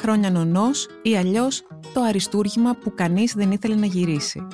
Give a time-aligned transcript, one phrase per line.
[0.00, 4.46] χρόνια νονός ή αλλιώς το αριστούργημα που κανείς δεν ήθελε να γυρίσει.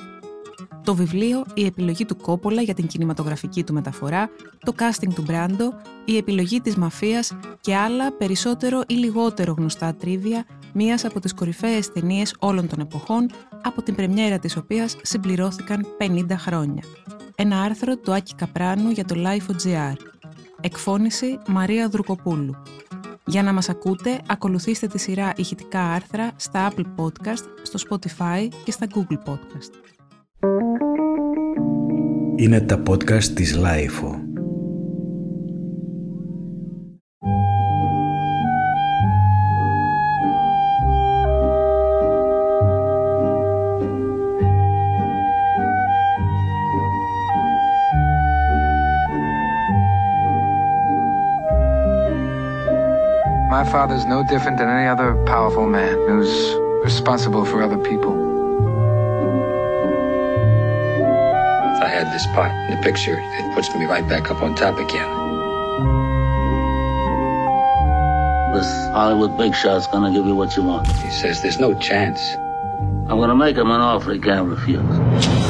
[0.83, 5.73] Το βιβλίο, η επιλογή του Κόπολα για την κινηματογραφική του μεταφορά, το casting του Μπράντο,
[6.05, 11.91] η επιλογή της μαφίας και άλλα περισσότερο ή λιγότερο γνωστά τρίβια μίας από τις κορυφαίες
[11.91, 13.29] ταινίες όλων των εποχών,
[13.63, 16.83] από την πρεμιέρα της οποίας συμπληρώθηκαν 50 χρόνια.
[17.35, 19.95] Ένα άρθρο του Άκη Καπράνου για το Life.gr.
[20.61, 22.55] Εκφώνηση Μαρία Δρουκοπούλου.
[23.27, 28.71] Για να μας ακούτε, ακολουθήστε τη σειρά ηχητικά άρθρα στα Apple Podcast, στο Spotify και
[28.71, 29.71] στα Google Podcast.
[32.35, 34.24] Είναι τα podcast της Lifeo.
[53.75, 58.13] My father's no different than any other powerful man who's responsible for other people.
[61.75, 64.55] If I had this part in the picture, it puts me right back up on
[64.55, 65.09] top again.
[68.53, 70.87] This Hollywood big shot's gonna give you what you want.
[70.87, 72.21] He says there's no chance.
[73.09, 75.44] I'm gonna make him an offer he can't refuse.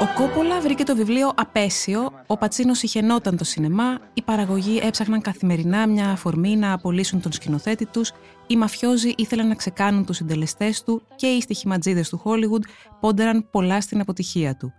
[0.00, 5.88] Ο Κόπολα βρήκε το βιβλίο απέσιο, ο Πατσίνος συχαινόταν το σινεμά, οι παραγωγοί έψαχναν καθημερινά
[5.88, 8.12] μια αφορμή να απολύσουν τον σκηνοθέτη τους,
[8.46, 12.64] οι μαφιόζοι ήθελαν να ξεκάνουν τους συντελεστές του και οι στοιχηματζίδες του Χόλιγουντ
[13.00, 14.72] πόντεραν πολλά στην αποτυχία του.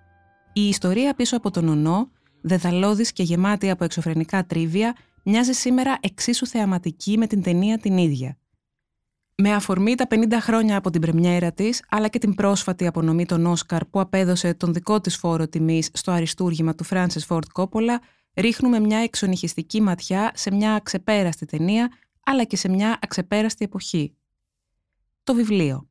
[0.54, 2.10] Η ιστορία πίσω από τον ονό,
[2.42, 8.38] δεδαλώδης και γεμάτη από εξωφρενικά τρίβια, μοιάζει σήμερα εξίσου θεαματική με την ταινία την ίδια.
[9.42, 13.46] Με αφορμή τα 50 χρόνια από την πρεμιέρα της, αλλά και την πρόσφατη απονομή των
[13.46, 17.96] Όσκαρ που απέδωσε τον δικό της φόρο τιμής στο αριστούργημα του Francis Ford Coppola,
[18.36, 21.92] ρίχνουμε μια εξονυχιστική ματιά σε μια αξεπέραστη ταινία,
[22.24, 24.16] αλλά και σε μια αξεπέραστη εποχή.
[25.24, 25.90] Το βιβλίο.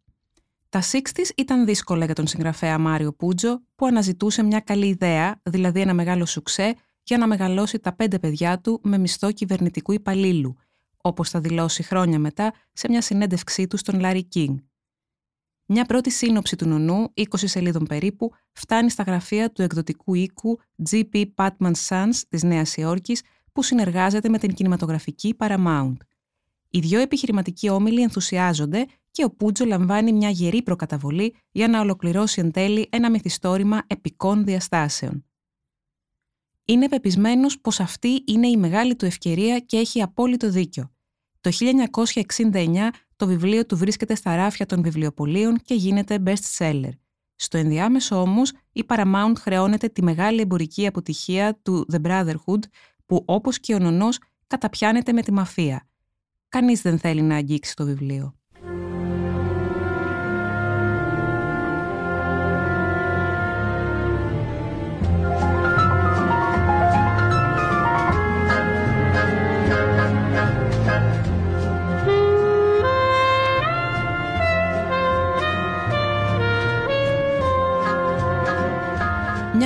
[0.68, 5.80] Τα 60's ήταν δύσκολα για τον συγγραφέα Μάριο Πούτζο, που αναζητούσε μια καλή ιδέα, δηλαδή
[5.80, 10.56] ένα μεγάλο σουξέ, για να μεγαλώσει τα πέντε παιδιά του με μισθό κυβερνητικού υπαλλήλου,
[11.02, 14.56] όπως θα δηλώσει χρόνια μετά σε μια συνέντευξή του στον Λάρι Κίνγκ.
[15.66, 20.58] Μια πρώτη σύνοψη του νονού, 20 σελίδων περίπου, φτάνει στα γραφεία του εκδοτικού οίκου
[20.90, 23.22] GP Patman Sons της Νέας Υόρκης,
[23.52, 25.96] που συνεργάζεται με την κινηματογραφική Paramount.
[26.70, 32.40] Οι δύο επιχειρηματικοί όμιλοι ενθουσιάζονται και ο Πούτζο λαμβάνει μια γερή προκαταβολή για να ολοκληρώσει
[32.40, 35.27] εν τέλει ένα μυθιστόρημα επικών διαστάσεων.
[36.70, 40.92] Είναι πεπισμένος πως αυτή είναι η μεγάλη του ευκαιρία και έχει απόλυτο δίκιο.
[41.40, 41.50] Το
[42.52, 46.90] 1969 το βιβλίο του βρίσκεται στα ράφια των βιβλιοπολίων και γίνεται best seller.
[47.34, 52.62] Στο ενδιάμεσο όμως η Paramount χρεώνεται τη μεγάλη εμπορική αποτυχία του The Brotherhood
[53.06, 55.88] που όπως και ο νονός καταπιάνεται με τη μαφία.
[56.48, 58.37] Κανείς δεν θέλει να αγγίξει το βιβλίο.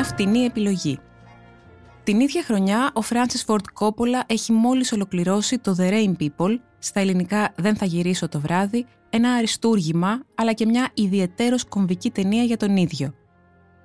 [0.02, 0.98] Μια φτηνή επιλογή.
[2.02, 7.00] Την ίδια χρονιά, ο Francis Ford Coppola έχει μόλις ολοκληρώσει το The Rain People, στα
[7.00, 12.56] ελληνικά «Δεν θα γυρίσω το βράδυ», ένα αριστούργημα, αλλά και μια ιδιαιτέρως κομβική ταινία για
[12.56, 13.14] τον ίδιο.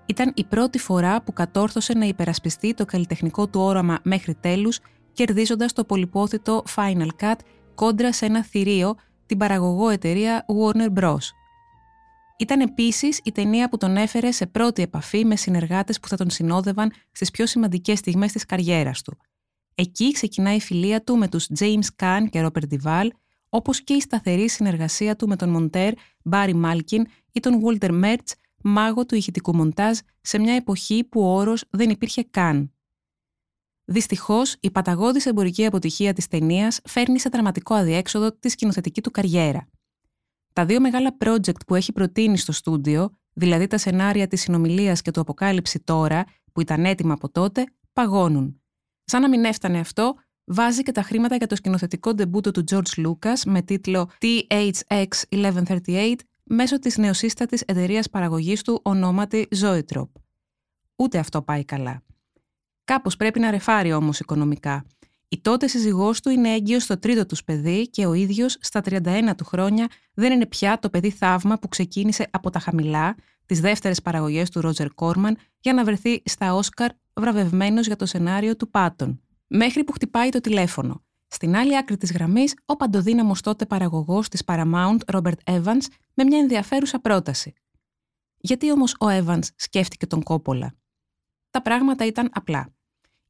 [0.05, 4.79] Ήταν η πρώτη φορά που κατόρθωσε να υπερασπιστεί το καλλιτεχνικό του όραμα μέχρι τέλους,
[5.13, 7.39] κερδίζοντας το πολυπόθητο Final Cut
[7.75, 8.95] κόντρα σε ένα θηρίο,
[9.25, 11.17] την παραγωγό εταιρεία Warner Bros.
[12.37, 16.29] Ήταν επίσης η ταινία που τον έφερε σε πρώτη επαφή με συνεργάτες που θα τον
[16.29, 19.17] συνόδευαν στις πιο σημαντικές στιγμές της καριέρας του.
[19.75, 23.07] Εκεί ξεκινάει η φιλία του με τους James Caan και Robert Duvall,
[23.49, 25.93] όπως και η σταθερή συνεργασία του με τον Μοντέρ
[26.31, 28.31] Barry Malkin ή τον Walter Mertz,
[28.63, 32.71] μάγο του ηχητικού μοντάζ, σε μια εποχή που ο όρος δεν υπήρχε καν.
[33.85, 39.67] Δυστυχώς, η παταγώδης εμπορική αποτυχία της ταινίας φέρνει σε δραματικό αδιέξοδο τη σκηνοθετική του καριέρα.
[40.57, 45.11] Τα δύο μεγάλα project που έχει προτείνει στο στούντιο, δηλαδή τα σενάρια της συνομιλίας και
[45.11, 47.63] του αποκάλυψη τώρα, που ήταν έτοιμα από τότε,
[47.93, 48.61] παγώνουν.
[49.03, 50.15] Σαν να μην έφτανε αυτό,
[50.45, 56.13] βάζει και τα χρήματα για το σκηνοθετικό ντεμπούτο του George Lucas με τίτλο THX 1138
[56.43, 60.09] μέσω της νεοσύστατης εταιρείας παραγωγής του ονόματι Zoetrop.
[60.95, 62.03] Ούτε αυτό πάει καλά.
[62.83, 64.85] Κάπως πρέπει να ρεφάρει όμως οικονομικά
[65.29, 69.31] η τότε σύζυγός του είναι έγκυος στο τρίτο τους παιδί και ο ίδιος στα 31
[69.37, 73.15] του χρόνια δεν είναι πια το παιδί θαύμα που ξεκίνησε από τα χαμηλά,
[73.45, 78.55] τις δεύτερες παραγωγές του Ρότζερ Κόρμαν, για να βρεθεί στα Όσκαρ βραβευμένος για το σενάριο
[78.55, 79.21] του Πάτον.
[79.47, 81.03] Μέχρι που χτυπάει το τηλέφωνο.
[81.27, 86.39] Στην άλλη άκρη της γραμμής, ο παντοδύναμος τότε παραγωγός της Paramount, Robert Evans, με μια
[86.39, 87.53] ενδιαφέρουσα πρόταση.
[88.37, 90.73] Γιατί όμως ο Evans σκέφτηκε τον Κόπολα;
[91.49, 92.76] Τα πράγματα ήταν απλά.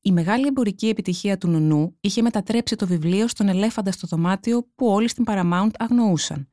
[0.02, 4.88] Η μεγάλη εμπορική επιτυχία του Νουνού είχε μετατρέψει το βιβλίο στον ελέφαντα στο δωμάτιο που
[4.88, 6.50] όλοι στην Paramount αγνοούσαν.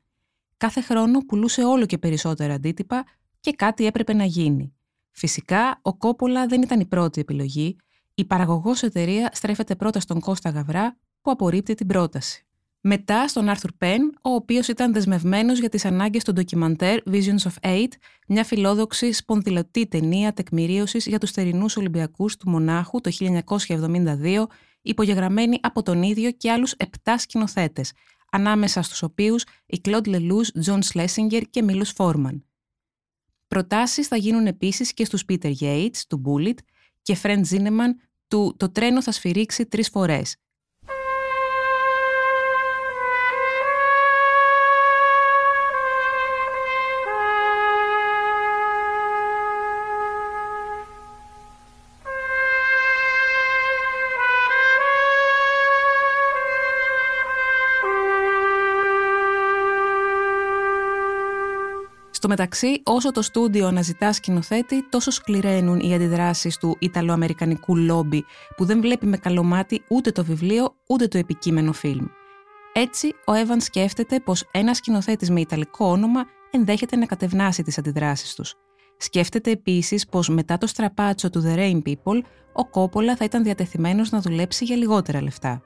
[0.57, 3.05] Κάθε χρόνο πουλούσε όλο και περισσότερα αντίτυπα
[3.39, 4.73] και κάτι έπρεπε να γίνει.
[5.11, 7.75] Φυσικά, ο Κόπολα δεν ήταν η πρώτη επιλογή.
[8.13, 12.45] Η παραγωγός εταιρεία στρέφεται πρώτα στον Κώστα Γαβρά, που απορρίπτει την πρόταση.
[12.87, 17.53] Μετά στον Άρθουρ Πεν, ο οποίος ήταν δεσμευμένος για τις ανάγκες του ντοκιμαντέρ Visions of
[17.61, 17.91] Eight,
[18.27, 24.45] μια φιλόδοξη σπονδυλωτή ταινία τεκμηρίωσης για τους θερινούς Ολυμπιακούς του Μονάχου το 1972,
[24.81, 27.91] υπογεγραμμένη από τον ίδιο και άλλους επτά σκηνοθέτες,
[28.31, 32.45] ανάμεσα στους οποίους οι Κλοντ Λελούς, Τζον Σλέσιγκερ και Μίλου Φόρμαν.
[33.47, 36.57] Προτάσεις θα γίνουν επίσης και στους Πίτερ Yates του Bullitt
[37.01, 40.35] και Φρεντ Ζίνεμαν του Το τρένο θα σφυρίξει τρεις φορές,
[62.25, 68.25] Στο μεταξύ, όσο το στούντιο αναζητά σκηνοθέτη, τόσο σκληραίνουν οι αντιδράσεις του Ιταλοαμερικανικού λόμπι,
[68.55, 72.05] που δεν βλέπει με καλό μάτι ούτε το βιβλίο ούτε το επικείμενο φιλμ.
[72.73, 78.35] Έτσι, ο Εύαν σκέφτεται πως ένας σκηνοθέτης με ιταλικό όνομα ενδέχεται να κατευνάσει τις αντιδράσεις
[78.35, 78.53] τους.
[78.97, 82.21] Σκέφτεται επίσης πως μετά το στραπάτσο του The Rain People,
[82.53, 85.61] ο Κόπολα θα ήταν διατεθειμένος να δουλέψει για λιγότερα λεφτά.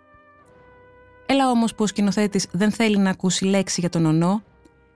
[1.25, 4.43] Έλα όμως που ο σκηνοθέτης δεν θέλει να ακούσει λέξη για τον ονό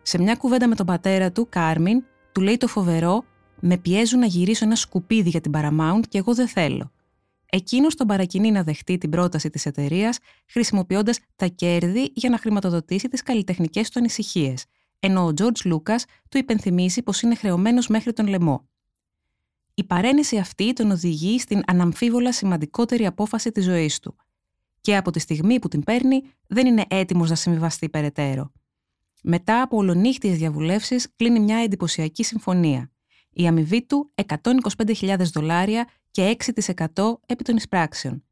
[0.03, 3.23] σε μια κουβέντα με τον πατέρα του, Κάρμιν, του λέει το φοβερό:
[3.59, 6.91] Με πιέζουν να γυρίσω ένα σκουπίδι για την Paramount και εγώ δεν θέλω.
[7.49, 10.17] Εκείνος τον παρακινεί να δεχτεί την πρόταση της εταιρείας,
[10.49, 14.65] χρησιμοποιώντας τα κέρδη για να χρηματοδοτήσει τις καλλιτεχνικές του ανησυχίες,
[14.99, 15.95] ενώ ο Τζορτζ Λούκα
[16.29, 18.67] του υπενθυμίζει πως είναι χρεωμένος μέχρι τον λαιμό.
[19.73, 24.15] Η παρένεση αυτή τον οδηγεί στην αναμφίβολα σημαντικότερη απόφαση της ζωής του.
[24.81, 28.51] Και από τη στιγμή που την παίρνει, δεν είναι έτοιμος να συμβιβαστεί περαιτέρω.
[29.25, 32.91] Μετά από ολονύχτιες διαβουλεύσεις κλείνει μια εντυπωσιακή συμφωνία.
[33.29, 36.35] Η αμοιβή του 125.000 δολάρια και
[36.93, 38.23] 6% επί των εισπράξεων.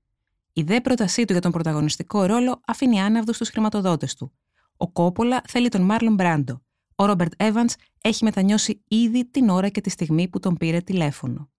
[0.53, 4.31] Η δε πρότασή του για τον πρωταγωνιστικό ρόλο αφήνει άναυδο στους χρηματοδότες του.
[4.77, 6.61] Ο Κόπολα θέλει τον Μάρλον Μπράντο.
[6.95, 11.49] Ο Ρόμπερτ Evans έχει μετανιώσει ήδη την ώρα και τη στιγμή που τον πήρε τηλέφωνο.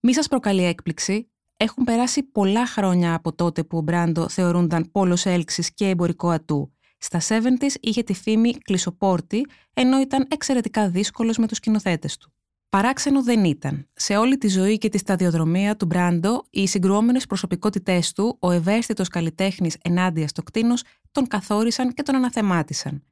[0.00, 5.26] Μη σας προκαλεί έκπληξη, έχουν περάσει πολλά χρόνια από τότε που ο Μπράντο θεωρούνταν πόλος
[5.26, 11.46] έλξης και εμπορικό ατού στα 70s είχε τη φήμη κλεισοπόρτη, ενώ ήταν εξαιρετικά δύσκολος με
[11.46, 12.32] τους σκηνοθέτες του.
[12.68, 13.88] Παράξενο δεν ήταν.
[13.92, 19.08] Σε όλη τη ζωή και τη σταδιοδρομία του Μπράντο, οι συγκρουόμενες προσωπικότητές του, ο ευαίσθητος
[19.08, 20.82] καλλιτέχνης ενάντια στο κτίνος,
[21.12, 23.04] τον καθόρισαν και τον αναθεμάτισαν.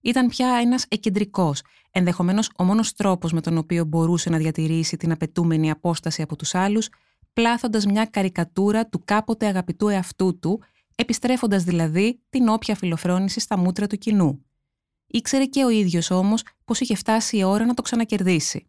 [0.00, 5.12] Ήταν πια ένας εκεντρικός, ενδεχομένως ο μόνος τρόπος με τον οποίο μπορούσε να διατηρήσει την
[5.12, 6.88] απαιτούμενη απόσταση από τους άλλους,
[7.32, 10.62] πλάθοντας μια καρικατούρα του κάποτε αγαπητού εαυτού του,
[10.94, 14.44] επιστρέφοντας δηλαδή την όποια φιλοφρόνηση στα μούτρα του κοινού.
[15.06, 18.66] Ήξερε και ο ίδιος όμως πως είχε φτάσει η ώρα να το ξανακερδίσει.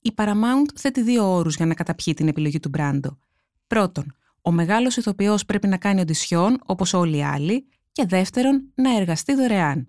[0.00, 3.18] Η Paramount θέτει δύο όρους για να καταπιεί την επιλογή του Μπράντο.
[3.66, 8.96] Πρώτον, ο μεγάλος ηθοποιός πρέπει να κάνει οντισιόν όπως όλοι οι άλλοι, και δεύτερον, να
[8.96, 9.88] εργαστεί δωρεάν.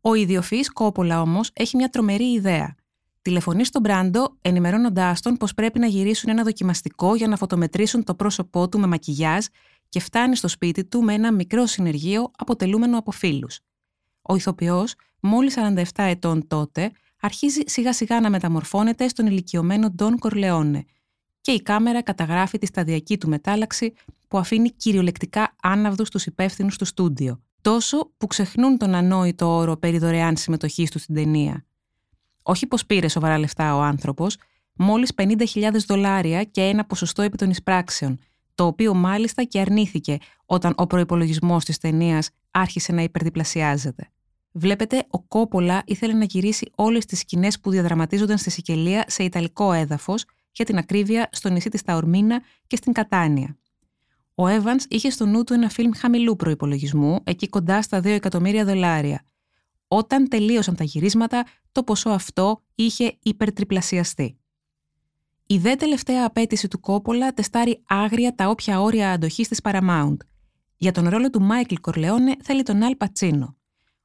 [0.00, 2.74] Ο ιδιοφυής Κόπολα όμως έχει μια τρομερή ιδέα.
[3.22, 8.14] Τηλεφωνεί στον Μπράντο, ενημερώνοντάς τον πως πρέπει να γυρίσουν ένα δοκιμαστικό για να φωτομετρήσουν το
[8.14, 9.44] πρόσωπό του με μακιγιάζ
[9.90, 13.60] και φτάνει στο σπίτι του με ένα μικρό συνεργείο αποτελούμενο από φίλους.
[14.22, 20.84] Ο ηθοποιός, μόλις 47 ετών τότε, αρχίζει σιγά σιγά να μεταμορφώνεται στον ηλικιωμένο Ντόν Κορλεόνε
[21.40, 23.92] και η κάμερα καταγράφει τη σταδιακή του μετάλλαξη
[24.28, 29.98] που αφήνει κυριολεκτικά άναυδους τους υπεύθυνους του στούντιο, τόσο που ξεχνούν τον ανόητο όρο περί
[29.98, 31.64] δωρεάν συμμετοχής τους στην ταινία.
[32.42, 34.36] Όχι πως πήρε σοβαρά λεφτά ο άνθρωπος,
[34.74, 38.18] μόλις 50.000 δολάρια και ένα ποσοστό επί των εισπράξεων,
[38.60, 44.10] το οποίο μάλιστα και αρνήθηκε όταν ο προπολογισμό της ταινίας άρχισε να υπερδιπλασιάζεται.
[44.52, 49.72] Βλέπετε, ο Κόπολα ήθελε να γυρίσει όλες τις σκηνές που διαδραματίζονταν στη Σικελία σε ιταλικό
[49.72, 53.58] έδαφος, για την ακρίβεια στο νησί της Ταορμίνα και στην Κατάνια.
[54.34, 58.64] Ο Evans είχε στο νου του ένα φιλμ χαμηλού προπολογισμού, εκεί κοντά στα 2 εκατομμύρια
[58.64, 59.24] δολάρια.
[59.88, 64.39] Όταν τελείωσαν τα γυρίσματα, το ποσό αυτό είχε υπερτριπλασιαστεί.
[65.50, 70.16] Η δε τελευταία απέτηση του Κόπολα τεστάρει άγρια τα όποια όρια αντοχής της Paramount.
[70.76, 73.56] Για τον ρόλο του Μάικλ Κορλεόνε θέλει τον Αλ Πατσίνο.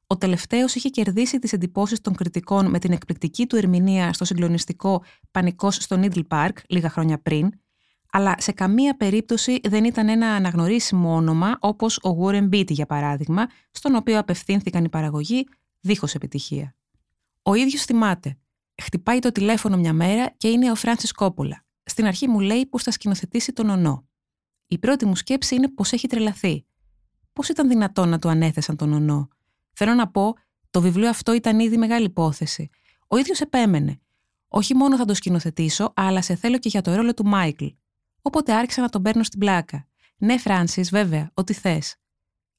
[0.06, 5.02] Ο τελευταίος είχε κερδίσει τις εντυπώσεις των κριτικών με την εκπληκτική του ερμηνεία στο συγκλονιστικό
[5.30, 7.50] Πανικός στο Νίτλ Πάρκ λίγα χρόνια πριν,
[8.10, 13.46] αλλά σε καμία περίπτωση δεν ήταν ένα αναγνωρίσιμο όνομα όπως ο Warren Beatty για παράδειγμα,
[13.70, 15.46] στον οποίο απευθύνθηκαν οι παραγωγοί
[15.80, 16.74] δίχως επιτυχία.
[17.42, 18.36] Ο ίδιος θυμάται.
[18.82, 21.64] Χτυπάει το τηλέφωνο μια μέρα και είναι ο Φράνσις Κόπολα.
[21.82, 24.08] Στην αρχή μου λέει πως θα σκηνοθετήσει τον ονό.
[24.66, 26.66] Η πρώτη μου σκέψη είναι πως έχει τρελαθεί.
[27.32, 29.28] Πώς ήταν δυνατόν να του ανέθεσαν τον ονό;
[29.72, 30.34] Θέλω να πω,
[30.70, 32.70] το βιβλίο αυτό ήταν ήδη μεγάλη υπόθεση.
[33.06, 34.00] Ο ίδιος επέμενε.
[34.48, 37.66] Όχι μόνο θα το σκηνοθετήσω, αλλά σε θέλω και για το ρόλο του Μάικλ.
[38.22, 39.88] Οπότε άρχισα να τον παίρνω στην πλάκα.
[40.16, 41.96] Ναι, Φράνσις, βέβαια, ό,τι θες.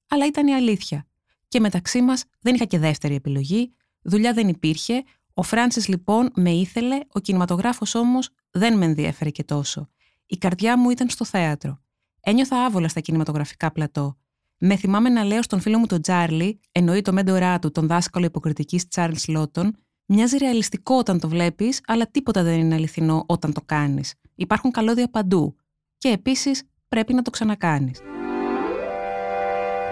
[0.09, 1.07] Αλλά ήταν η αλήθεια.
[1.47, 5.03] Και μεταξύ μας δεν είχα και δεύτερη επιλογή, δουλειά δεν υπήρχε.
[5.39, 9.89] Ο Φράνσις λοιπόν με ήθελε, ο κινηματογράφος όμως δεν με ενδιέφερε και τόσο.
[10.25, 11.79] Η καρδιά μου ήταν στο θέατρο.
[12.19, 14.17] Ένιωθα άβολα στα κινηματογραφικά πλατό.
[14.57, 18.25] Με θυμάμαι να λέω στον φίλο μου τον Τζάρλι, εννοεί το μέντορά του, τον δάσκαλο
[18.25, 19.75] υποκριτικής Τσάρλς Λότον,
[20.05, 24.13] μοιάζει ρεαλιστικό όταν το βλέπεις, αλλά τίποτα δεν είναι αληθινό όταν το κάνεις.
[24.35, 25.55] Υπάρχουν καλώδια παντού.
[25.97, 27.99] Και επίσης πρέπει να το ξανακάνεις.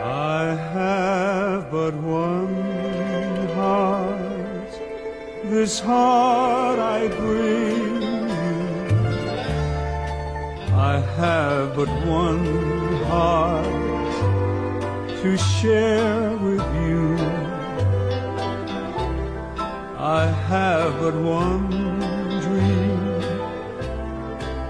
[0.07, 1.93] I have but
[2.25, 2.55] one
[3.57, 4.24] heart,
[5.49, 8.27] this heart I bring you.
[10.73, 12.45] I have but one
[13.03, 13.65] heart
[15.21, 17.17] to share with you.
[19.97, 21.69] I have but one
[22.41, 23.19] dream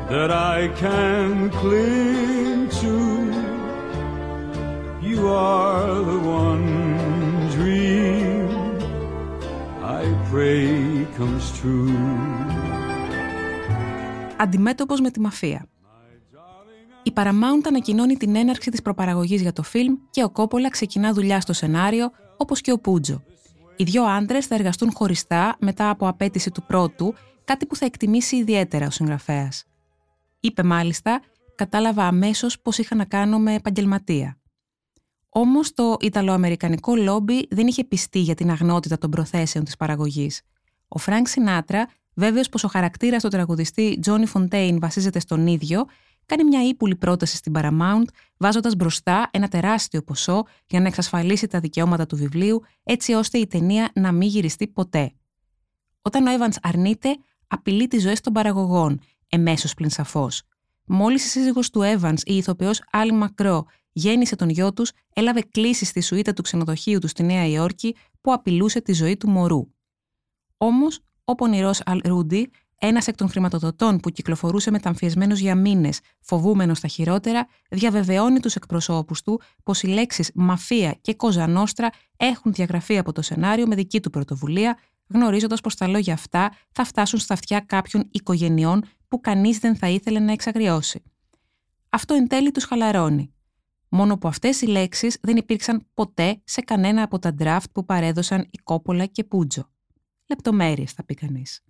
[0.09, 2.95] that I can cling to.
[5.01, 6.74] You are the one
[10.35, 11.89] pray comes true.
[14.37, 15.67] Αντιμέτωπος με τη μαφία.
[17.03, 21.41] Η Paramount ανακοινώνει την έναρξη της προπαραγωγής για το φιλμ και ο Κόπολα ξεκινά δουλειά
[21.41, 23.23] στο σενάριο, όπως και ο Πούτζο.
[23.75, 27.13] Οι δύο άντρες θα εργαστούν χωριστά μετά από απαίτηση του πρώτου,
[27.45, 29.65] κάτι που θα εκτιμήσει ιδιαίτερα ο συγγραφέας.
[30.39, 31.21] Είπε μάλιστα,
[31.55, 34.37] κατάλαβα αμέσως πως είχα να κάνω με επαγγελματία.
[35.37, 40.41] Όμως το Ιταλοαμερικανικό λόμπι δεν είχε πειστεί για την αγνότητα των προθέσεων της παραγωγής.
[40.87, 45.85] Ο Φρανκ Σινάτρα, βέβαιος πως ο χαρακτήρας του τραγουδιστή Τζόνι Φοντέιν βασίζεται στον ίδιο,
[46.25, 48.05] κάνει μια ύπουλη πρόταση στην Paramount,
[48.37, 53.47] βάζοντας μπροστά ένα τεράστιο ποσό για να εξασφαλίσει τα δικαιώματα του βιβλίου, έτσι ώστε η
[53.47, 55.13] ταινία να μην γυριστεί ποτέ.
[56.01, 58.99] Όταν ο Evans αρνείται, απειλεί τις ζωές των παραγωγών,
[59.29, 60.41] εμέσως πλην σαφώς.
[60.85, 63.65] Μόλις η σύζυγος του Evans, η ηθοποιός Άλλη Μακρό,
[63.95, 68.33] γέννησε τον γιο τους, έλαβε κλήσεις στη σουίτα του ξενοδοχείου του στη Νέα Υόρκη που
[68.33, 69.67] απειλούσε τη ζωή του μωρού.
[70.57, 72.49] Όμως, ο πονηρός Αλ Ρούντι
[72.79, 79.21] ένας εκ των χρηματοδοτών που κυκλοφορούσε μεταμφιεσμένος για μήνες, φοβούμενος τα χειρότερα, διαβεβαιώνει τους εκπροσώπους
[79.21, 84.09] του πως οι λέξεις μαφία και κοζανόστρα έχουν διαγραφεί από το σενάριο με δική του
[84.09, 89.75] πρωτοβουλία, γνωρίζοντας πως τα λόγια αυτά θα φτάσουν στα αυτιά κάποιων οικογενειών που κανείς δεν
[89.75, 91.03] θα ήθελε να εξαγριώσει.
[91.89, 93.34] Αυτό εν τέλει τους χαλαρώνει.
[93.89, 98.41] Μόνο που αυτές οι λέξεις δεν υπήρξαν ποτέ σε κανένα από τα draft που παρέδωσαν
[98.41, 99.69] η Κόπολα και Πούτζο.
[100.27, 101.63] Λεπτομέρειες, θα πει κανείς.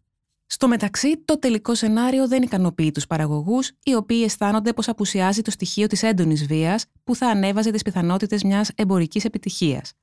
[0.45, 5.51] Στο μεταξύ, το τελικό σενάριο δεν ικανοποιεί τους παραγωγούς, οι οποίοι αισθάνονται πως απουσιάζει το
[5.51, 9.93] στοιχείο της έντονης βίας που θα ανέβαζε τις πιθανότητες μιας εμπορικής επιτυχίας.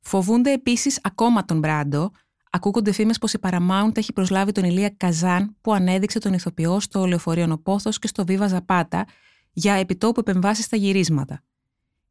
[0.00, 2.10] Φοβούνται επίσης ακόμα τον Μπράντο.
[2.50, 7.06] Ακούγονται φήμες πως η Paramount έχει προσλάβει τον Ηλία Καζάν, που ανέδειξε τον ηθοποιό στο
[7.06, 9.06] Λεωφορείο Νοπόθος και στο Βίβα Ζαπάτα,
[9.58, 11.42] για επιτόπου επεμβάσεις στα γυρίσματα.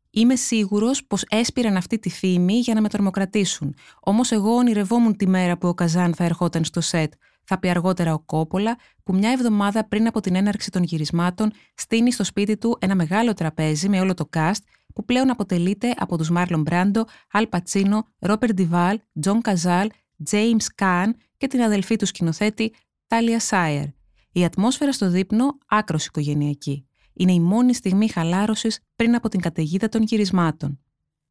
[0.10, 3.76] Είμαι σίγουρος πως έσπηραν αυτή τη φήμη για να με τρομοκρατήσουν.
[4.00, 7.14] Όμως εγώ ονειρευόμουν τη μέρα που ο Καζάν θα ερχόταν στο σετ,
[7.44, 12.12] θα πει αργότερα ο Κόπολα, που μια εβδομάδα πριν από την έναρξη των γυρισμάτων στείνει
[12.12, 14.62] στο σπίτι του ένα μεγάλο τραπέζι με όλο το cast
[14.94, 19.90] που πλέον αποτελείται από τους Μάρλον Μπράντο, Αλ Πατσίνο, Ρόμπερτ Ντιβάλ, Τζον Καζάλ,
[20.30, 22.74] James Καν και την αδελφή του σκηνοθέτη
[23.08, 23.86] Τάλια Σάιερ.
[24.32, 26.88] Η ατμόσφαιρα στο δείπνο άκρως οικογενειακή.
[27.18, 30.80] Είναι η μόνη στιγμή χαλάρωσης πριν από την καταιγίδα των γυρισμάτων.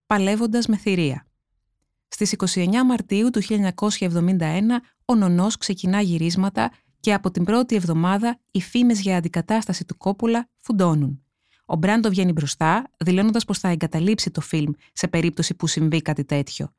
[0.07, 1.27] Παλεύοντας με θηρία.
[2.09, 8.61] Στις 29 Μαρτίου του 1971 ο Νονός ξεκινά γυρίσματα και από την πρώτη εβδομάδα οι
[8.61, 11.21] φήμες για αντικατάσταση του Κόπολα φουντώνουν.
[11.65, 16.25] Ο Μπράντο βγαίνει μπροστά, δηλώνοντας πως θα εγκαταλείψει το φιλμ σε περίπτωση που συμβεί κάτι
[16.25, 16.73] τέτοιο.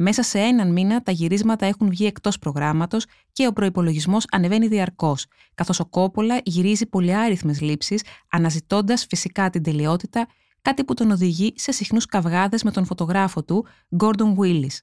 [0.00, 5.26] Μέσα σε έναν μήνα τα γυρίσματα έχουν βγει εκτός προγράμματος και ο προπολογισμό ανεβαίνει διαρκώς,
[5.54, 10.26] καθώς ο Κόπολα γυρίζει πολυάριθμες λήψεις, αναζητώντας φυσικά την τελειότητα,
[10.62, 13.66] κάτι που τον οδηγεί σε συχνούς καυγάδες με τον φωτογράφο του,
[13.98, 14.76] Gordon Willis.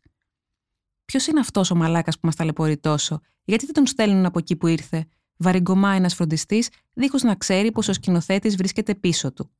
[1.06, 4.56] Ποιος είναι αυτός ο μαλάκας που μας ταλαιπωρεί τόσο, γιατί δεν τον στέλνουν από εκεί
[4.56, 5.06] που ήρθε,
[5.38, 9.52] βαριγκωμά ένας φροντιστής, δίχως να ξέρει πως ο σκηνοθέτης βρίσκεται πίσω του.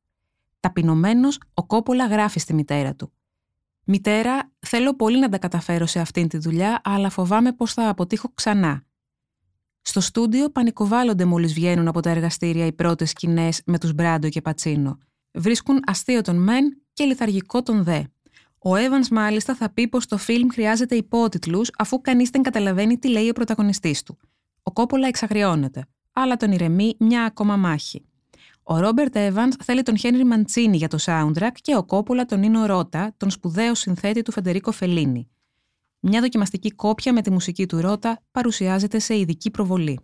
[0.60, 3.12] Ταπεινωμένος, ο Κόπολα γράφει στη μητέρα του.
[3.88, 8.30] Μητέρα, θέλω πολύ να τα καταφέρω σε αυτήν τη δουλειά, αλλά φοβάμαι πως θα αποτύχω
[8.34, 8.82] ξανά.
[9.82, 14.40] Στο στούντιο πανικοβάλλονται μόλις βγαίνουν από τα εργαστήρια οι πρώτες σκηνές με τους Μπράντο και
[14.40, 14.98] Πατσίνο.
[15.32, 18.02] Βρίσκουν αστείο τον μεν και λιθαργικό τον δε.
[18.58, 23.08] Ο Evans μάλιστα θα πει πως το φιλμ χρειάζεται υπότιτλους αφού κανείς δεν καταλαβαίνει τι
[23.08, 24.18] λέει ο πρωταγωνιστής του.
[24.62, 28.04] Ο Κόπολα εξαγριώνεται, αλλά τον ηρεμεί μια ακόμα μάχη.
[28.68, 32.66] Ο Ρόμπερτ Evans θέλει τον Χένρι Μαντσίνη για το soundtrack και ο Κόπολα τον Νίνο
[32.66, 35.28] Ρότα, τον σπουδαίο συνθέτη του Φεντερίκο Φελίνη.
[36.00, 40.00] Μια δοκιμαστική κόπια με τη μουσική του Ρότα παρουσιάζεται σε ειδική προβολή.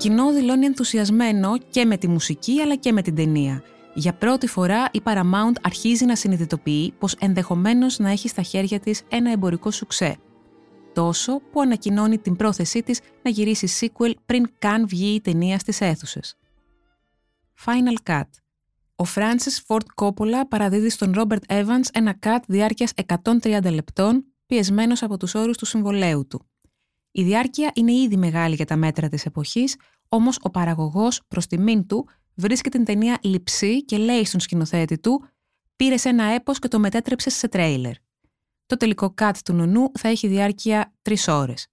[0.00, 3.62] Κοινό δηλώνει ενθουσιασμένο και με τη μουσική αλλά και με την ταινία.
[3.94, 9.02] Για πρώτη φορά η Paramount αρχίζει να συνειδητοποιεί πως ενδεχομένως να έχει στα χέρια της
[9.08, 10.16] ένα εμπορικό σουξέ.
[10.94, 15.80] Τόσο που ανακοινώνει την πρόθεσή της να γυρίσει sequel πριν καν βγει η ταινία στις
[15.80, 16.36] αίθουσες.
[17.64, 18.28] Final Cut
[18.96, 22.92] Ο Francis Ford Coppola παραδίδει στον Robert Evans ένα cut διάρκειας
[23.42, 26.49] 130 λεπτών πιεσμένος από τους όρους του συμβολέου του.
[27.10, 29.76] Η διάρκεια είναι ήδη μεγάλη για τα μέτρα της εποχής,
[30.08, 35.24] όμως ο παραγωγός προς τιμήν του βρίσκει την ταινία λυψή και λέει στον σκηνοθέτη του
[35.76, 37.94] «Πήρε ένα έπος και το μετέτρεψες σε τρέιλερ».
[38.66, 41.66] Το τελικό cut του νονού θα έχει διάρκεια τρεις ώρες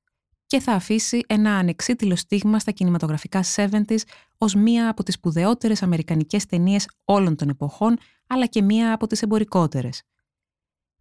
[0.47, 4.01] και θα αφήσει ένα ανεξίτηλο στίγμα στα κινηματογραφικά 70s
[4.37, 9.21] ως μία από τις σπουδαιότερες αμερικανικές ταινίες όλων των εποχών, αλλά και μία από τις
[9.21, 10.01] εμπορικότερες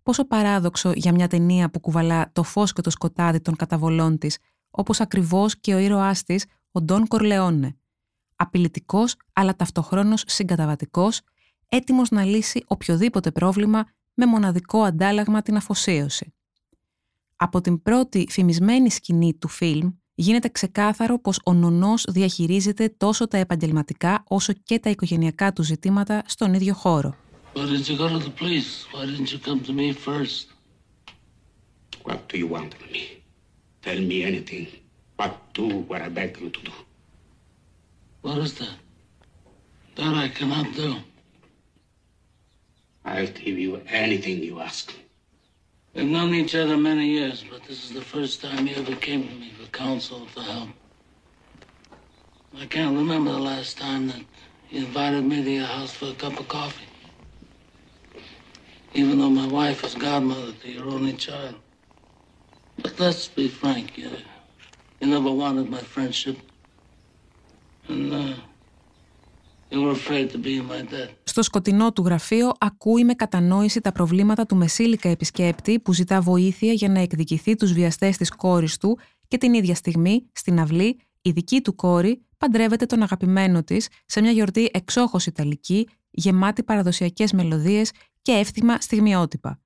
[0.06, 4.38] πόσο παράδοξο για μια ταινία που κουβαλά το φως και το σκοτάδι των καταβολών της,
[4.70, 7.76] όπως ακριβώς και ο ήρωάς της, ο Ντόν Κορλεόνε.
[8.37, 11.20] Απειλητικός, αλλά ταυτοχρόνως συγκαταβατικός,
[11.68, 16.35] έτοιμος να λύσει οποιοδήποτε πρόβλημα με μοναδικό αντάλλαγμα την αφοσίωση.
[17.37, 23.37] Από την πρώτη φημισμένη σκηνή του φιλμ γίνεται ξεκάθαρο πως ο νονός διαχειρίζεται τόσο τα
[23.38, 27.14] επαγγελματικά όσο και τα οικογενειακά του ζητήματα στον ίδιο χώρο.
[27.57, 28.85] Why didn't you go to the police?
[28.92, 30.49] Why didn't you come to me first?
[32.03, 33.23] What do you want of me?
[33.81, 34.66] Tell me anything.
[35.16, 36.73] What do what I beg you to do?
[38.21, 38.77] What is that?
[39.95, 40.97] That I cannot do.
[43.07, 44.95] I'll give you anything you ask.
[45.95, 49.27] We've known each other many years, but this is the first time you ever came
[49.27, 50.69] to me for counsel, for help.
[52.61, 54.21] I can't remember the last time that
[54.69, 56.85] you invited me to your house for a cup of coffee
[59.00, 61.54] even though my wife is godmother to your only child.
[62.82, 64.11] But let's be frank, you,
[65.00, 66.37] you never wanted my friendship.
[67.88, 68.35] And uh,
[69.70, 71.11] you were afraid to be my debt.
[71.24, 76.72] Στο σκοτεινό του γραφείο ακούει με κατανόηση τα προβλήματα του μεσήλικα επισκέπτη που ζητά βοήθεια
[76.72, 81.30] για να εκδικηθεί τους βιαστές της κόρης του και την ίδια στιγμή, στην αυλή, η
[81.30, 87.90] δική του κόρη παντρεύεται τον αγαπημένο της σε μια γιορτή εξόχως ιταλική, γεμάτη παραδοσιακές μελωδίες
[88.26, 89.60] και εύθυμα στιγμιότυπα.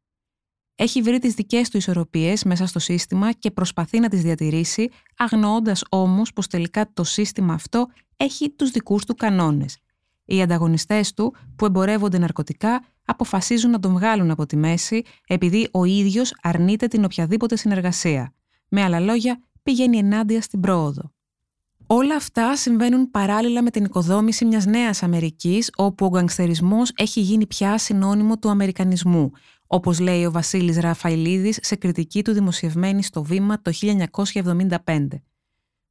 [0.75, 5.85] Έχει βρει τις δικές του ισορροπίες μέσα στο σύστημα και προσπαθεί να τις διατηρήσει, αγνοώντας
[5.89, 9.79] όμως πως τελικά το σύστημα αυτό έχει τους δικούς του κανόνες.
[10.25, 15.85] Οι ανταγωνιστές του, που εμπορεύονται ναρκωτικά, αποφασίζουν να τον βγάλουν από τη μέση επειδή ο
[15.85, 18.35] ίδιος αρνείται την οποιαδήποτε συνεργασία.
[18.69, 21.13] Με άλλα λόγια, πηγαίνει ενάντια στην πρόοδο.
[21.93, 27.47] Όλα αυτά συμβαίνουν παράλληλα με την οικοδόμηση μιας νέας Αμερικής, όπου ο γκανγκστερισμός έχει γίνει
[27.47, 29.31] πια συνώνυμο του Αμερικανισμού,
[29.67, 33.73] όπως λέει ο Βασίλης Ραφαηλίδης σε κριτική του δημοσιευμένη στο Βήμα το
[34.85, 35.07] 1975.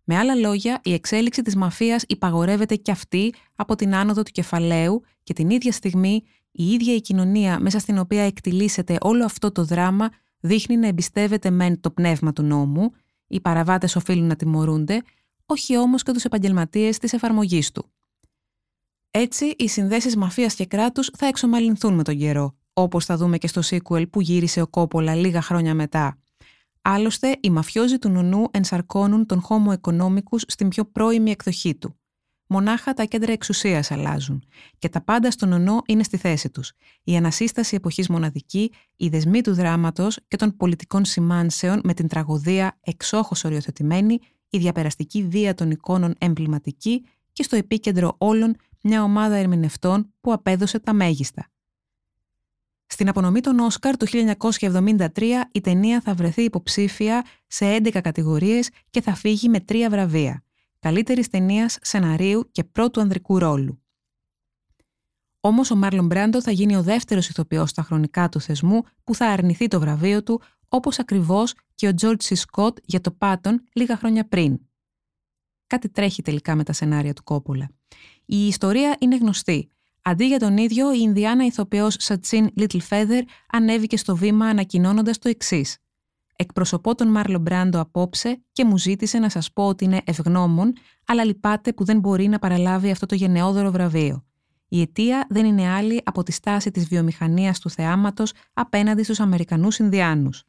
[0.03, 5.01] Με άλλα λόγια, η εξέλιξη της μαφίας υπαγορεύεται και αυτή από την άνοδο του κεφαλαίου
[5.23, 9.63] και την ίδια στιγμή η ίδια η κοινωνία μέσα στην οποία εκτιλήσεται όλο αυτό το
[9.63, 10.09] δράμα
[10.39, 12.91] δείχνει να εμπιστεύεται μεν το πνεύμα του νόμου,
[13.27, 15.01] οι παραβάτες οφείλουν να τιμωρούνται,
[15.49, 17.85] όχι όμως και τους επαγγελματίες της εφαρμογής του.
[19.11, 23.47] Έτσι, οι συνδέσεις μαφίας και κράτους θα εξομαλυνθούν με τον καιρό, όπως θα δούμε και
[23.47, 26.17] στο sequel που γύρισε ο Κόπολα λίγα χρόνια μετά.
[26.81, 31.99] Άλλωστε, οι μαφιόζοι του Νουνού ενσαρκώνουν τον Homo economicus στην πιο πρώιμη εκδοχή του.
[32.51, 34.43] Μονάχα τα κέντρα εξουσίας αλλάζουν
[34.77, 36.71] και τα πάντα στον ονό είναι στη θέση τους.
[37.03, 42.77] Η ανασύσταση εποχής μοναδική, οι δεσμοί του δράματος και των πολιτικών σημάνσεων με την τραγωδία
[42.81, 50.13] εξόχως οριοθετημένη η διαπεραστική βία των εικόνων εμβληματική και στο επίκεντρο όλων μια ομάδα ερμηνευτών
[50.21, 51.49] που απέδωσε τα μέγιστα.
[52.85, 55.07] Στην απονομή των Όσκαρ του 1973
[55.51, 60.43] η ταινία θα βρεθεί υποψήφια σε 11 κατηγορίες και θα φύγει με τρία βραβεία.
[60.79, 63.81] Καλύτερης ταινίας, σεναρίου και πρώτου ανδρικού ρόλου.
[65.39, 69.25] Όμως ο Μάρλον Μπράντο θα γίνει ο δεύτερος ηθοποιός στα χρονικά του θεσμού που θα
[69.25, 73.97] αρνηθεί το βραβείο του, όπως ακριβώς και ο Τζορτ Σι Σκότ για το Πάτον λίγα
[73.97, 74.59] χρόνια πριν.
[75.67, 77.69] Κάτι τρέχει τελικά με τα σενάρια του Κόπουλα.
[78.25, 79.69] Η ιστορία είναι γνωστή.
[80.01, 82.77] Αντί για τον ίδιο, η Ινδιάνα ηθοποιός Σατσίν Λίτλ
[83.51, 85.77] ανέβηκε στο βήμα ανακοινώνοντας το εξής.
[86.35, 90.73] Εκπροσωπώ τον Μάρλο Μπράντο απόψε και μου ζήτησε να σας πω ότι είναι ευγνώμων,
[91.05, 94.25] αλλά λυπάται που δεν μπορεί να παραλάβει αυτό το γενναιόδωρο βραβείο.
[94.67, 99.79] Η αιτία δεν είναι άλλη από τη στάση της βιομηχανίας του θεάματος απέναντι στους Αμερικανούς
[99.79, 100.43] Ινδιάνους.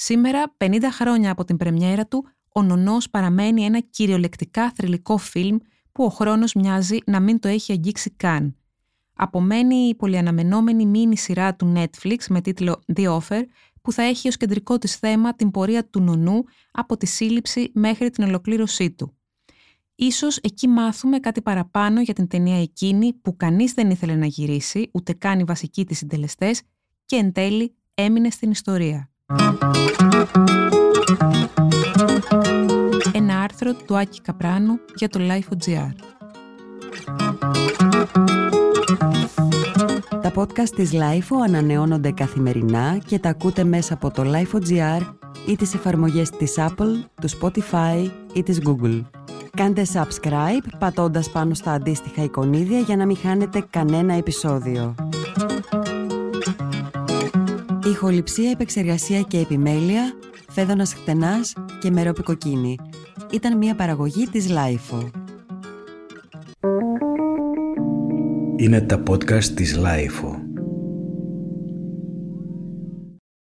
[0.00, 5.56] Σήμερα, 50 χρόνια από την πρεμιέρα του, ο Νονός παραμένει ένα κυριολεκτικά θρηλυκό φιλμ
[5.92, 8.56] που ο χρόνος μοιάζει να μην το έχει αγγίξει καν.
[9.14, 13.42] Απομένει η πολυαναμενόμενη μίνι σειρά του Netflix με τίτλο The Offer,
[13.82, 18.10] που θα έχει ως κεντρικό της θέμα την πορεία του Νονού από τη σύλληψη μέχρι
[18.10, 19.16] την ολοκλήρωσή του.
[19.94, 24.90] Ίσως εκεί μάθουμε κάτι παραπάνω για την ταινία εκείνη που κανείς δεν ήθελε να γυρίσει,
[24.92, 26.62] ούτε καν οι βασικοί της συντελεστές
[27.04, 29.10] και εν τέλει έμεινε στην ιστορία.
[33.12, 35.92] Ένα άρθρο του Άκη Καπράνου για το Life.gr
[40.22, 45.14] Τα podcast της Life ανανεώνονται καθημερινά και τα ακούτε μέσα από το Life.gr
[45.46, 49.02] ή τις εφαρμογές της Apple, του Spotify ή της Google.
[49.56, 54.94] Κάντε subscribe πατώντας πάνω στα αντίστοιχα εικονίδια για να μην χάνετε κανένα επεισόδιο.
[57.88, 60.12] Ηχοληψία, επεξεργασία και επιμέλεια,
[60.50, 62.76] φέδωνας χτενάς και μερόπικοκίνη.
[63.32, 65.10] Ήταν μια παραγωγή της Lifeo.
[68.56, 70.47] Είναι τα podcast της Lifeo.